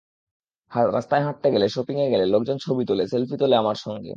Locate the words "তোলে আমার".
3.37-3.75